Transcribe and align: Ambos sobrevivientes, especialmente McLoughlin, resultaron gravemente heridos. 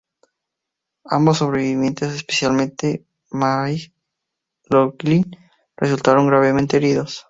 Ambos 1.05 1.37
sobrevivientes, 1.37 2.11
especialmente 2.13 3.05
McLoughlin, 3.29 5.29
resultaron 5.77 6.25
gravemente 6.25 6.77
heridos. 6.77 7.19